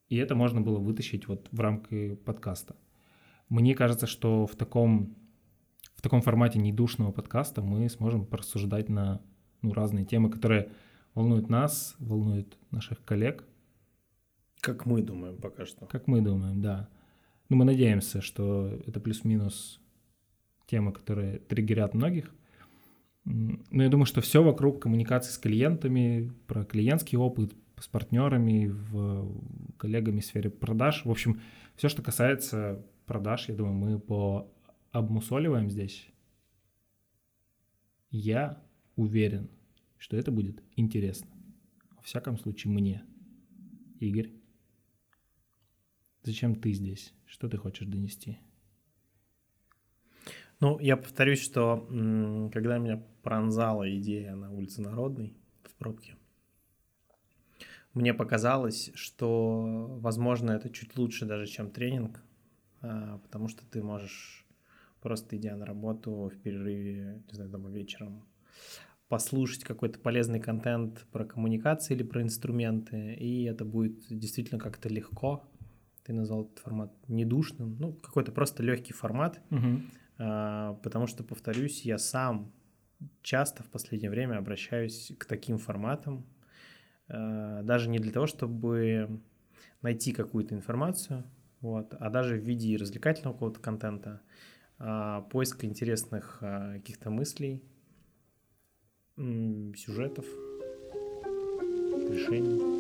И 0.09 0.17
это 0.17 0.35
можно 0.35 0.61
было 0.61 0.79
вытащить 0.79 1.29
вот 1.29 1.49
в 1.53 1.61
рамки 1.61 2.15
подкаста. 2.15 2.77
Мне 3.49 3.75
кажется, 3.75 4.07
что 4.07 4.47
в 4.47 4.57
таком, 4.57 5.17
в 5.95 6.03
таком 6.03 6.21
формате 6.21 6.59
недушного 6.59 7.13
подкаста 7.13 7.63
мы 7.63 7.89
сможем 7.89 8.27
порассуждать 8.27 8.89
на 8.89 9.21
ну, 9.63 9.73
разные 9.73 10.05
темы, 10.05 10.31
которые 10.31 10.73
волнуют 11.15 11.49
нас, 11.49 11.97
волнуют 11.99 12.59
наших 12.71 13.05
коллег, 13.05 13.45
Как 14.61 14.87
мы 14.87 15.03
думаем 15.03 15.37
пока 15.37 15.67
что. 15.67 15.87
как 15.87 16.07
мы 16.07 16.21
думаем, 16.21 16.61
да. 16.61 16.89
Ну, 17.49 17.57
мы 17.57 17.65
надеемся, 17.65 18.21
что 18.21 18.69
это 18.87 19.01
плюс-минус 19.01 19.81
темы, 20.67 20.93
которые 20.93 21.39
триггерят 21.39 21.95
многих. 21.95 22.33
Но 23.25 23.83
я 23.83 23.89
думаю, 23.89 24.07
что 24.07 24.21
все 24.21 24.43
вокруг 24.43 24.83
коммуникации 24.83 25.33
с 25.33 25.39
клиентами, 25.39 26.33
про 26.47 26.65
клиентский 26.65 27.19
опыт, 27.19 27.55
с 27.79 27.89
партнерами, 27.89 28.67
в 28.67 29.77
коллегами 29.79 30.21
в 30.21 30.25
сфере 30.25 30.51
продаж. 30.51 31.05
В 31.05 31.11
общем, 31.11 31.41
все, 31.77 31.89
что 31.89 32.03
касается 32.03 32.85
продаж, 33.07 33.49
я 33.49 33.55
думаю, 33.55 33.75
мы 33.75 33.99
по 33.99 34.53
обмусоливаем 34.93 35.71
здесь. 35.71 36.09
Я 38.11 38.63
уверен, 38.97 39.49
что 39.97 40.17
это 40.17 40.33
будет 40.33 40.63
интересно. 40.77 41.31
Во 41.97 42.03
всяком 42.03 42.39
случае, 42.39 42.73
мне. 42.73 43.05
Игорь, 44.01 44.33
зачем 46.23 46.55
ты 46.55 46.73
здесь? 46.73 47.15
Что 47.27 47.49
ты 47.49 47.57
хочешь 47.57 47.87
донести? 47.87 48.39
Ну, 50.61 50.79
я 50.79 50.99
повторюсь, 50.99 51.43
что 51.43 51.87
когда 52.53 52.77
меня 52.77 53.03
пронзала 53.23 53.91
идея 53.97 54.35
на 54.35 54.53
улице 54.53 54.83
Народной 54.83 55.35
в 55.63 55.75
пробке, 55.75 56.17
мне 57.95 58.15
показалось, 58.15 58.91
что, 58.95 59.99
возможно, 60.01 60.53
это 60.53 60.69
чуть 60.71 60.97
лучше 60.97 61.25
даже, 61.25 61.47
чем 61.47 61.71
тренинг, 61.71 62.23
а, 62.83 63.19
потому 63.19 63.49
что 63.49 63.65
ты 63.65 63.83
можешь 63.83 64.47
просто 65.01 65.37
идя 65.37 65.57
на 65.57 65.65
работу 65.65 66.31
в 66.33 66.39
перерыве, 66.43 67.23
не 67.27 67.35
знаю, 67.35 67.51
дома 67.51 67.71
вечером, 67.71 68.23
послушать 69.09 69.65
какой-то 69.65 69.99
полезный 69.99 70.41
контент 70.41 71.05
про 71.11 71.25
коммуникации 71.25 71.95
или 71.95 72.05
про 72.05 72.23
инструменты, 72.23 73.15
и 73.15 73.45
это 73.45 73.65
будет 73.65 74.07
действительно 74.09 74.61
как-то 74.61 74.89
легко. 74.89 75.43
Ты 76.05 76.13
назвал 76.13 76.45
этот 76.45 76.59
формат 76.59 76.93
недушным, 77.09 77.77
ну, 77.81 77.93
какой-то 77.95 78.31
просто 78.31 78.63
легкий 78.63 78.93
формат, 78.93 79.41
а, 79.51 79.57
потому 80.21 81.07
что, 81.07 81.25
повторюсь, 81.25 81.83
я 81.83 81.97
сам 81.97 82.53
часто 83.23 83.63
в 83.63 83.71
последнее 83.71 84.11
время 84.11 84.37
обращаюсь 84.37 85.13
к 85.19 85.25
таким 85.25 85.59
форматам, 85.59 86.27
а, 87.09 87.63
даже 87.63 87.89
не 87.89 87.99
для 87.99 88.13
того, 88.13 88.27
чтобы 88.27 89.21
найти 89.83 90.13
какую-то 90.13 90.55
информацию, 90.55 91.25
вот, 91.61 91.95
а 91.99 92.11
даже 92.11 92.37
в 92.37 92.45
виде 92.45 92.77
развлекательного 92.77 93.35
какого-то 93.35 93.61
контента, 93.61 94.21
а, 94.79 95.23
поиска 95.23 95.67
интересных 95.67 96.39
а, 96.41 96.75
каких-то 96.75 97.11
мыслей, 97.11 97.63
сюжетов, 99.17 100.25
решений. 102.11 102.80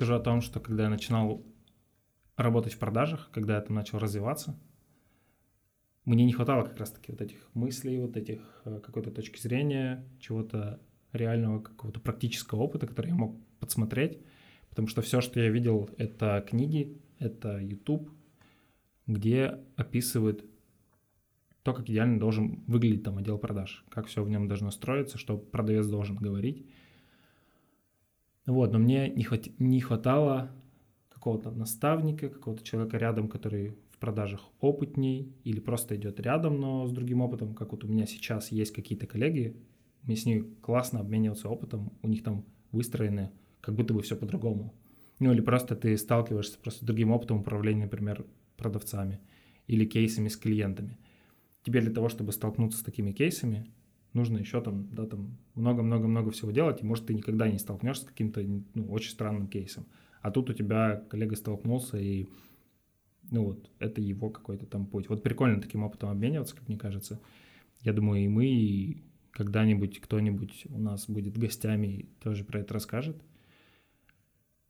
Я 0.00 0.06
скажу 0.06 0.18
о 0.18 0.24
том, 0.24 0.40
что 0.40 0.60
когда 0.60 0.84
я 0.84 0.88
начинал 0.88 1.44
работать 2.38 2.72
в 2.72 2.78
продажах, 2.78 3.28
когда 3.34 3.56
я 3.56 3.60
там 3.60 3.76
начал 3.76 3.98
развиваться, 3.98 4.58
мне 6.06 6.24
не 6.24 6.32
хватало 6.32 6.64
как 6.64 6.78
раз-таки 6.78 7.12
вот 7.12 7.20
этих 7.20 7.50
мыслей, 7.52 7.98
вот 7.98 8.16
этих 8.16 8.62
э, 8.64 8.80
какой-то 8.82 9.10
точки 9.10 9.38
зрения, 9.38 10.08
чего-то 10.18 10.80
реального, 11.12 11.60
какого-то 11.60 12.00
практического 12.00 12.60
опыта, 12.62 12.86
который 12.86 13.08
я 13.08 13.14
мог 13.14 13.36
подсмотреть, 13.58 14.22
потому 14.70 14.88
что 14.88 15.02
все, 15.02 15.20
что 15.20 15.38
я 15.38 15.50
видел, 15.50 15.90
это 15.98 16.42
книги, 16.48 16.98
это 17.18 17.58
YouTube, 17.58 18.10
где 19.06 19.58
описывают 19.76 20.46
то, 21.62 21.74
как 21.74 21.90
идеально 21.90 22.18
должен 22.18 22.64
выглядеть 22.66 23.02
там 23.02 23.18
отдел 23.18 23.36
продаж, 23.36 23.84
как 23.90 24.06
все 24.06 24.24
в 24.24 24.30
нем 24.30 24.48
должно 24.48 24.70
строиться, 24.70 25.18
что 25.18 25.36
продавец 25.36 25.86
должен 25.88 26.16
говорить. 26.16 26.66
Вот, 28.46 28.72
но 28.72 28.78
мне 28.78 29.08
не, 29.10 29.22
хват... 29.22 29.48
не 29.58 29.80
хватало 29.80 30.50
какого-то 31.08 31.50
наставника, 31.50 32.28
какого-то 32.28 32.64
человека 32.64 32.96
рядом, 32.96 33.28
который 33.28 33.76
в 33.90 33.98
продажах 33.98 34.40
опытней 34.60 35.34
или 35.44 35.60
просто 35.60 35.96
идет 35.96 36.18
рядом, 36.20 36.58
но 36.58 36.86
с 36.86 36.92
другим 36.92 37.20
опытом, 37.20 37.54
как 37.54 37.72
вот 37.72 37.84
у 37.84 37.88
меня 37.88 38.06
сейчас 38.06 38.50
есть 38.50 38.72
какие-то 38.72 39.06
коллеги, 39.06 39.56
мне 40.02 40.16
с 40.16 40.24
ними 40.24 40.46
классно 40.62 41.00
обмениваться 41.00 41.48
опытом, 41.48 41.92
у 42.02 42.08
них 42.08 42.22
там 42.22 42.46
выстроены 42.72 43.30
как 43.60 43.74
будто 43.74 43.92
бы 43.92 44.00
все 44.00 44.16
по-другому. 44.16 44.74
Ну 45.18 45.32
или 45.32 45.42
просто 45.42 45.76
ты 45.76 45.96
сталкиваешься 45.98 46.58
просто 46.58 46.80
с 46.80 46.86
другим 46.86 47.10
опытом 47.10 47.40
управления, 47.40 47.84
например, 47.84 48.24
продавцами 48.56 49.20
или 49.66 49.84
кейсами 49.84 50.28
с 50.28 50.36
клиентами. 50.36 50.98
Тебе 51.62 51.82
для 51.82 51.92
того, 51.92 52.08
чтобы 52.08 52.32
столкнуться 52.32 52.78
с 52.78 52.82
такими 52.82 53.12
кейсами, 53.12 53.70
нужно 54.12 54.38
еще 54.38 54.60
там, 54.60 54.88
да, 54.92 55.06
там 55.06 55.36
много-много-много 55.54 56.30
всего 56.30 56.50
делать, 56.50 56.82
и 56.82 56.86
может 56.86 57.06
ты 57.06 57.14
никогда 57.14 57.48
не 57.48 57.58
столкнешься 57.58 58.04
с 58.04 58.06
каким-то 58.06 58.42
ну, 58.74 58.90
очень 58.90 59.10
странным 59.10 59.48
кейсом. 59.48 59.86
А 60.22 60.30
тут 60.30 60.50
у 60.50 60.52
тебя 60.52 61.02
коллега 61.08 61.36
столкнулся, 61.36 61.96
и 61.98 62.26
ну 63.30 63.44
вот, 63.44 63.70
это 63.78 64.00
его 64.00 64.30
какой-то 64.30 64.66
там 64.66 64.86
путь. 64.86 65.08
Вот 65.08 65.22
прикольно 65.22 65.60
таким 65.60 65.84
опытом 65.84 66.10
обмениваться, 66.10 66.56
как 66.56 66.68
мне 66.68 66.76
кажется. 66.76 67.20
Я 67.80 67.92
думаю, 67.92 68.24
и 68.24 68.28
мы, 68.28 68.46
и 68.46 69.02
когда-нибудь 69.30 70.00
кто-нибудь 70.00 70.66
у 70.68 70.78
нас 70.78 71.08
будет 71.08 71.38
гостями 71.38 72.08
тоже 72.20 72.44
про 72.44 72.60
это 72.60 72.74
расскажет. 72.74 73.16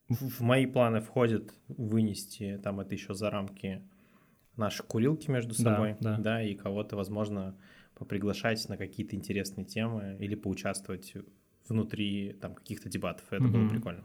В 0.09 0.42
мои 0.42 0.66
планы 0.66 1.00
входит 1.00 1.54
вынести 1.68 2.61
там 2.62 2.80
это 2.80 2.94
еще 2.94 3.14
за 3.14 3.30
рамки 3.30 3.82
наши 4.56 4.82
курилки 4.82 5.30
между 5.30 5.54
собой, 5.54 5.97
да, 6.00 6.16
да. 6.16 6.23
да 6.23 6.42
и 6.42 6.54
кого-то, 6.54 6.97
возможно, 6.97 7.56
поприглашать 8.00 8.66
на 8.71 8.78
какие-то 8.78 9.14
интересные 9.14 9.66
темы 9.66 10.16
или 10.19 10.35
поучаствовать 10.35 11.12
внутри 11.69 12.33
там 12.40 12.54
каких-то 12.54 12.88
дебатов. 12.88 13.26
Это 13.30 13.45
угу. 13.45 13.52
было 13.52 13.69
прикольно. 13.69 14.04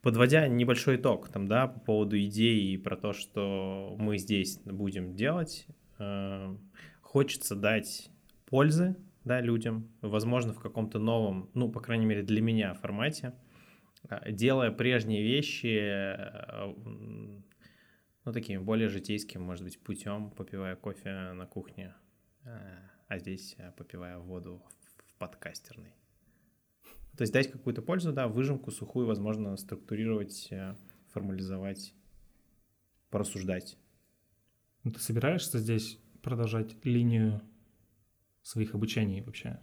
Подводя 0.00 0.48
небольшой 0.48 0.96
итог 0.96 1.28
там, 1.28 1.46
да, 1.46 1.68
по 1.68 1.78
поводу 1.78 2.18
идеи 2.18 2.72
и 2.72 2.78
про 2.78 2.96
то, 2.96 3.12
что 3.12 3.94
мы 3.98 4.16
здесь 4.16 4.58
будем 4.64 5.14
делать, 5.14 5.66
э, 5.98 6.56
хочется 7.02 7.54
дать 7.54 8.10
пользы, 8.46 8.96
да, 9.24 9.42
людям, 9.42 9.90
возможно, 10.00 10.54
в 10.54 10.58
каком-то 10.58 10.98
новом, 10.98 11.50
ну, 11.54 11.70
по 11.70 11.80
крайней 11.80 12.06
мере, 12.06 12.22
для 12.22 12.40
меня 12.40 12.72
формате, 12.74 13.34
э, 14.08 14.32
делая 14.32 14.72
прежние 14.72 15.22
вещи, 15.22 15.78
э, 15.78 16.74
ну, 18.24 18.32
такими 18.32 18.58
более 18.58 18.88
житейским, 18.88 19.42
может 19.42 19.64
быть, 19.64 19.78
путем, 19.78 20.30
попивая 20.30 20.76
кофе 20.76 21.32
на 21.34 21.46
кухне, 21.46 21.94
э, 22.44 22.91
а 23.12 23.18
здесь 23.18 23.56
попивая 23.76 24.18
воду 24.18 24.62
в 25.06 25.18
подкастерной. 25.18 25.92
То 27.14 27.24
есть 27.24 27.32
дать 27.34 27.52
какую-то 27.52 27.82
пользу, 27.82 28.10
да, 28.10 28.26
выжимку 28.26 28.70
сухую, 28.70 29.06
возможно, 29.06 29.54
структурировать, 29.58 30.48
э, 30.50 30.74
формализовать, 31.10 31.92
порассуждать. 33.10 33.76
Ну, 34.82 34.92
ты 34.92 35.00
собираешься 35.00 35.58
здесь 35.58 35.98
продолжать 36.22 36.82
линию 36.86 37.42
своих 38.40 38.74
обучений 38.74 39.20
вообще? 39.20 39.60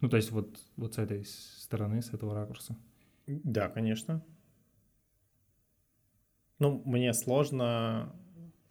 Ну, 0.00 0.08
то 0.08 0.16
есть 0.16 0.32
вот, 0.32 0.60
вот 0.74 0.94
с 0.94 0.98
этой 0.98 1.24
стороны, 1.24 2.02
с 2.02 2.12
этого 2.12 2.34
ракурса? 2.34 2.76
Да, 3.28 3.68
конечно. 3.68 4.24
Ну, 6.58 6.82
мне 6.84 7.14
сложно, 7.14 8.12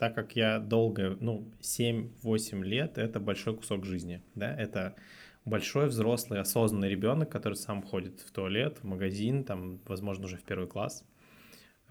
так 0.01 0.15
как 0.15 0.35
я 0.35 0.57
долго, 0.57 1.15
ну, 1.19 1.53
7-8 1.61 2.63
лет— 2.63 2.93
это 2.97 3.19
большой 3.19 3.55
кусок 3.55 3.85
жизни, 3.85 4.23
да, 4.33 4.51
это 4.51 4.95
большой 5.45 5.89
взрослый 5.89 6.39
осознанный 6.39 6.89
ребенок, 6.89 7.29
который 7.29 7.53
сам 7.53 7.83
ходит 7.83 8.19
в 8.21 8.31
туалет, 8.31 8.79
в 8.81 8.83
магазин, 8.83 9.43
там, 9.43 9.79
возможно, 9.85 10.25
уже 10.25 10.37
в 10.37 10.43
первый 10.43 10.67
класс. 10.67 11.05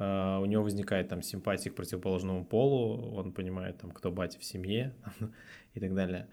Uh, 0.01 0.43
у 0.43 0.47
него 0.47 0.65
возникает 0.65 1.09
там 1.09 1.23
симпатия 1.23 1.71
к 1.71 1.77
противоположному 1.77 2.45
полу, 2.45 3.15
он 3.15 3.33
понимает 3.33 3.79
там, 3.79 3.93
кто 3.93 4.11
батя 4.11 4.41
в 4.41 4.45
семье 4.45 4.93
и 5.75 5.79
так 5.79 5.95
далее. 5.95 6.27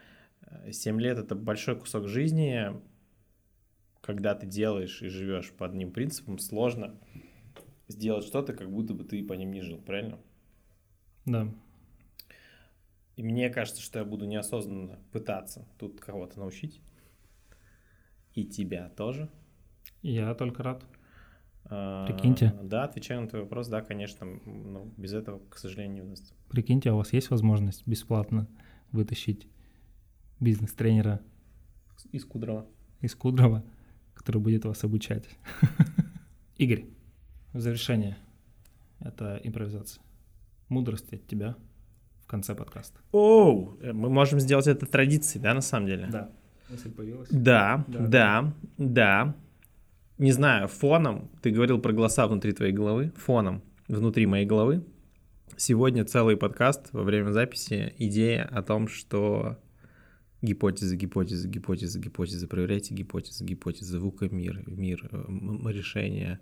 Семь 0.71 0.99
лет— 0.99 1.19
это 1.19 1.35
большой 1.35 1.79
кусок 1.79 2.07
жизни, 2.07 2.71
когда 4.01 4.33
ты 4.33 4.47
делаешь 4.47 5.03
и 5.03 5.09
живешь 5.09 5.51
по 5.51 5.67
одним 5.67 5.91
принципам, 5.91 6.39
сложно 6.39 6.97
сделать 7.87 8.25
что-то, 8.25 8.53
как 8.53 8.71
будто 8.71 8.95
бы 8.95 9.03
ты 9.03 9.23
по 9.23 9.33
ним 9.33 9.51
не 9.51 9.61
жил, 9.61 9.77
правильно? 9.77 10.17
Да. 11.25 11.53
И 13.17 13.23
мне 13.23 13.49
кажется, 13.49 13.81
что 13.81 13.97
я 13.97 14.05
буду 14.05 14.25
неосознанно 14.25 14.99
пытаться 15.11 15.67
тут 15.79 15.99
кого-то 15.99 16.39
научить. 16.39 16.79
И 18.33 18.45
тебя 18.45 18.89
тоже. 18.89 19.27
Я 20.03 20.35
только 20.35 20.61
рад. 20.61 20.85
А, 21.65 22.05
Прикиньте. 22.05 22.53
Да, 22.61 22.83
отвечаю 22.83 23.21
на 23.21 23.27
твой 23.27 23.41
вопрос, 23.41 23.69
да, 23.69 23.81
конечно, 23.81 24.27
но 24.45 24.85
без 24.97 25.13
этого, 25.13 25.41
к 25.49 25.57
сожалению, 25.57 25.95
не 25.95 26.01
удастся. 26.03 26.35
Прикиньте, 26.47 26.91
а 26.91 26.93
у 26.93 26.97
вас 26.97 27.11
есть 27.11 27.31
возможность 27.31 27.87
бесплатно 27.87 28.47
вытащить 28.91 29.47
бизнес-тренера 30.39 31.19
из 32.11 32.23
Кудрова. 32.23 32.67
Из 33.01 33.15
Кудрова, 33.15 33.65
который 34.13 34.39
будет 34.39 34.63
вас 34.63 34.83
обучать. 34.83 35.27
Игорь, 36.57 36.85
в 37.51 37.59
завершение. 37.59 38.15
Это 38.99 39.41
импровизация. 39.43 40.03
Мудрость 40.69 41.11
от 41.11 41.25
тебя 41.25 41.55
в 42.27 42.29
конце 42.29 42.53
подкаста. 42.53 42.99
Оу, 43.13 43.79
мы 43.81 44.09
можем 44.09 44.41
сделать 44.41 44.67
это 44.67 44.85
традицией, 44.85 45.41
да, 45.41 45.53
на 45.53 45.61
самом 45.61 45.87
деле? 45.87 46.09
Да. 46.11 46.29
Мысль 46.69 46.91
появилась? 46.91 47.29
Да, 47.31 47.85
да, 47.87 47.99
да, 47.99 48.53
да. 48.77 49.35
Не 50.17 50.33
знаю, 50.33 50.67
фоном, 50.67 51.31
ты 51.41 51.51
говорил 51.51 51.79
про 51.79 51.93
голоса 51.93 52.27
внутри 52.27 52.51
твоей 52.51 52.73
головы, 52.73 53.13
фоном 53.15 53.61
внутри 53.87 54.25
моей 54.25 54.45
головы. 54.45 54.83
Сегодня 55.55 56.03
целый 56.03 56.35
подкаст 56.35 56.89
во 56.91 57.03
время 57.03 57.31
записи, 57.31 57.93
идея 57.97 58.43
о 58.43 58.61
том, 58.61 58.89
что 58.89 59.57
гипотезы, 60.41 60.97
гипотезы, 60.97 61.47
гипотезы, 61.47 61.97
гипотезы, 61.97 62.45
проверяйте 62.47 62.93
гипотезы, 62.93 63.45
гипотезы, 63.45 63.99
ВУКа 63.99 64.27
мир, 64.27 64.63
мир, 64.67 65.09
решение, 65.65 66.41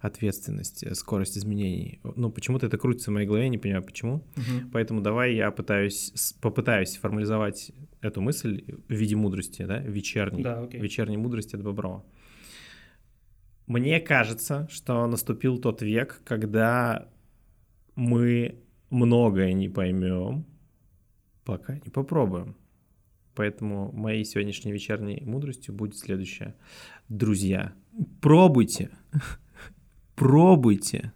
ответственность, 0.00 0.96
скорость 0.96 1.38
изменений. 1.38 2.00
Ну, 2.02 2.30
почему-то 2.30 2.66
это 2.66 2.78
крутится 2.78 3.10
в 3.10 3.14
моей 3.14 3.26
голове, 3.26 3.48
не 3.48 3.58
понимаю 3.58 3.82
почему. 3.82 4.14
Угу. 4.14 4.70
Поэтому 4.72 5.00
давай 5.00 5.34
я 5.34 5.50
пытаюсь, 5.50 6.34
попытаюсь 6.40 6.96
формализовать 6.96 7.72
эту 8.00 8.20
мысль 8.20 8.64
в 8.88 8.92
виде 8.92 9.16
мудрости, 9.16 9.64
да, 9.64 9.78
вечерней, 9.78 10.42
да, 10.42 10.62
окей. 10.62 10.80
вечерней 10.80 11.16
мудрости 11.16 11.56
от 11.56 11.62
Боброва. 11.62 12.04
Мне 13.66 14.00
кажется, 14.00 14.68
что 14.70 15.06
наступил 15.06 15.58
тот 15.58 15.82
век, 15.82 16.22
когда 16.24 17.08
мы 17.96 18.62
многое 18.90 19.52
не 19.52 19.68
поймем, 19.68 20.46
пока 21.44 21.74
не 21.74 21.90
попробуем. 21.90 22.56
Поэтому 23.36 23.92
моей 23.92 24.24
сегодняшней 24.24 24.72
вечерней 24.72 25.22
мудростью 25.22 25.74
будет 25.74 25.96
следующее. 25.98 26.54
Друзья, 27.10 27.74
пробуйте, 28.22 28.90
пробуйте, 30.16 31.12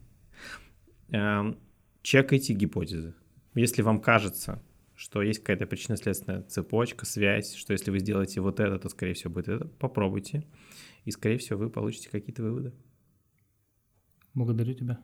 эм, 1.09 1.59
чекайте 2.03 2.53
гипотезы. 2.53 3.15
Если 3.55 3.81
вам 3.81 4.03
кажется, 4.03 4.63
что 4.95 5.23
есть 5.23 5.39
какая-то 5.41 5.67
причинно-следственная 5.67 6.43
цепочка, 6.43 7.07
связь, 7.07 7.55
что 7.55 7.73
если 7.73 7.91
вы 7.91 8.01
сделаете 8.01 8.43
вот 8.43 8.61
это, 8.61 8.79
то, 8.79 8.91
скорее 8.91 9.15
всего, 9.15 9.33
будет 9.33 9.49
это. 9.49 9.65
Попробуйте, 9.65 10.47
и, 11.07 11.11
скорее 11.11 11.39
всего, 11.39 11.59
вы 11.59 11.71
получите 11.71 12.11
какие-то 12.11 12.43
выводы. 12.43 12.75
Благодарю 14.35 14.75
тебя. 14.75 15.01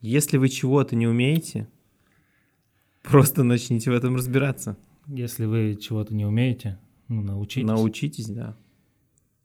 Если 0.00 0.38
вы 0.38 0.48
чего-то 0.48 0.96
не 0.96 1.06
умеете, 1.06 1.68
просто 3.02 3.44
начните 3.44 3.90
в 3.90 3.94
этом 3.94 4.16
разбираться. 4.16 4.78
Если 5.12 5.44
вы 5.44 5.74
чего-то 5.74 6.14
не 6.14 6.24
умеете, 6.24 6.78
ну, 7.08 7.20
научитесь. 7.22 7.66
Научитесь, 7.66 8.28
да. 8.28 8.56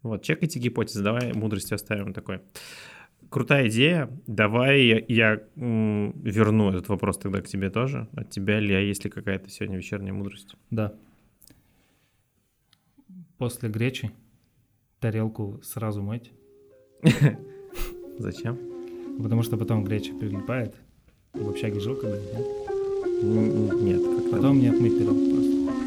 Вот, 0.03 0.21
чекайте 0.21 0.59
гипотезы, 0.59 1.03
давай 1.03 1.33
мудрости 1.33 1.73
оставим 1.73 2.13
такой 2.13 2.41
крутая 3.29 3.67
идея. 3.69 4.09
Давай 4.27 4.83
я, 4.83 5.03
я 5.07 5.43
м, 5.55 6.11
верну 6.21 6.69
этот 6.69 6.87
вопрос 6.89 7.17
тогда 7.17 7.41
к 7.41 7.47
тебе 7.47 7.71
тоже. 7.71 8.07
От 8.13 8.29
тебя 8.29 8.59
ли, 8.59 8.75
а 8.75 8.79
есть 8.79 9.03
ли 9.03 9.09
какая-то 9.09 9.49
сегодня 9.49 9.77
вечерняя 9.77 10.13
мудрость? 10.13 10.55
Да. 10.69 10.93
После 13.39 13.67
гречи 13.69 14.11
тарелку 14.99 15.59
сразу 15.63 16.03
мыть. 16.03 16.31
Зачем? 18.19 18.59
Потому 19.21 19.41
что 19.41 19.57
потом 19.57 19.83
греча 19.83 20.13
прилипает. 20.13 20.75
В 21.33 21.49
общаге 21.49 21.79
жил 21.79 21.95
когда 21.95 22.17
Н- 22.17 22.74
Нет, 23.25 24.01
как 24.03 24.31
Потом 24.31 24.59
не 24.59 24.67
отмыть 24.67 24.97
пирог 24.97 25.17
просто. 25.17 25.84